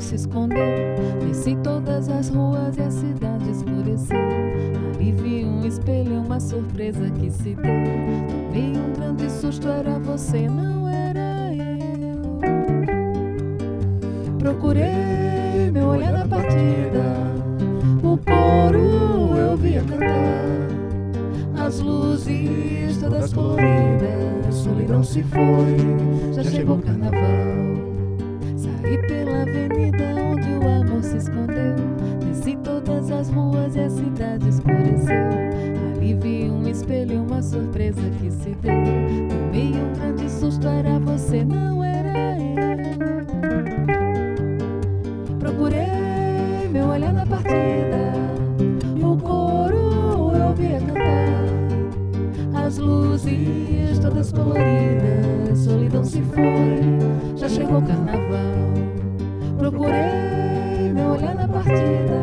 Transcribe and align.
se 0.00 0.14
escondeu. 0.14 0.58
Desci 1.26 1.56
todas 1.62 2.08
as 2.08 2.28
ruas 2.28 2.76
e 2.76 2.82
a 2.82 2.90
cidade 2.90 3.50
escureceu. 3.50 4.16
Ali 4.94 5.12
vi 5.12 5.44
um 5.44 5.64
espelho, 5.66 6.22
uma 6.22 6.40
surpresa 6.40 7.10
que 7.10 7.30
se 7.30 7.54
deu. 7.54 7.84
Tomei 8.28 8.76
um 8.76 8.92
grande 8.92 9.30
susto, 9.30 9.68
era 9.68 9.98
você, 9.98 10.48
não 10.48 10.88
era 10.88 11.54
eu. 11.54 12.38
Procurei 14.38 15.70
meu 15.72 15.88
olhar 15.88 16.12
na 16.12 16.26
partida, 16.26 17.02
o 18.02 18.16
coro 18.18 19.36
eu 19.36 19.56
via 19.56 19.82
cantar. 19.82 21.66
As 21.66 21.80
luzes 21.80 22.98
todas 22.98 23.32
coloridas, 23.32 24.54
solidão 24.54 25.02
se 25.02 25.22
foi, 25.24 26.34
já 26.34 26.44
chegou 26.44 26.76
o 26.76 26.82
carnaval. 26.82 27.77
Saí 28.88 28.96
pela 29.06 29.42
avenida 29.42 30.14
onde 30.18 30.48
o 30.48 30.66
amor 30.66 31.02
se 31.02 31.18
escondeu. 31.18 31.76
Desci 32.24 32.56
todas 32.64 33.10
as 33.10 33.28
ruas 33.28 33.76
e 33.76 33.80
a 33.80 33.90
cidade 33.90 34.48
escureceu. 34.48 35.28
Ali 35.94 36.14
vi 36.14 36.48
um 36.50 36.66
espelho, 36.66 37.22
uma 37.22 37.42
surpresa 37.42 38.00
que 38.18 38.30
se 38.30 38.54
deu. 38.62 38.72
Tomei 39.28 39.74
um 39.74 39.92
grande 39.92 40.30
susto, 40.30 40.66
era 40.66 40.98
você, 41.00 41.44
não 41.44 41.84
era 41.84 42.38
eu. 42.38 42.56
Procurei 45.38 46.68
meu 46.72 46.86
olhar 46.86 47.12
na 47.12 47.26
partida, 47.26 48.08
Procurei 59.58 60.92
meu 60.94 61.10
olhar 61.14 61.34
na 61.34 61.48
partida 61.48 62.14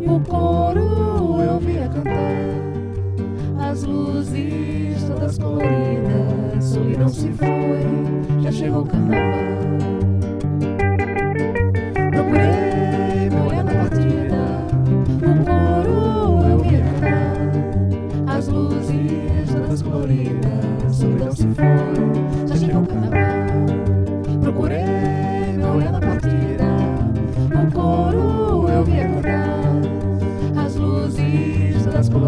E 0.00 0.08
o 0.08 0.20
coro 0.20 1.42
eu 1.42 1.58
via 1.58 1.88
cantar. 1.88 3.68
As 3.68 3.82
luzes 3.82 5.02
todas 5.04 5.38
coloridas 5.38 6.64
Solidão 6.64 7.08
se 7.08 7.30
foi, 7.32 8.42
já 8.42 8.52
chegou 8.52 8.82
o 8.82 8.86
carnaval. 8.86 9.34
Procurei 12.12 13.30
meu 13.30 13.46
olhar 13.48 13.64
na 13.64 13.74
partida 13.74 14.36
O 15.20 15.44
coro 15.44 16.48
eu 16.48 16.58
via 16.60 16.80
cantar. 16.80 18.36
As 18.36 18.46
luzes 18.46 19.52
todas 19.52 19.82
coloridas 19.82 20.96
Solidão 20.96 21.32
se 21.32 21.48
foi, 21.48 22.46
já 22.46 22.56
chegou 22.56 22.82
o 22.82 22.86
carnaval. 22.86 23.25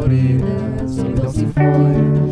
Florida, 0.09 0.47
a 0.83 0.89
solidão 0.89 1.31
se 1.31 1.47
foi. 1.49 2.28